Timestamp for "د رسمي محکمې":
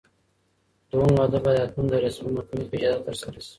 1.89-2.65